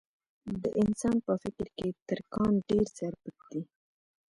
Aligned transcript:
د 0.61 0.63
انسان 0.81 1.15
په 1.25 1.33
فکر 1.43 1.67
کې 1.77 1.87
تر 2.09 2.19
کان 2.33 2.53
ډېر 2.69 2.85
زر 2.97 3.13
پټ 3.21 3.37
دي. 3.51 3.61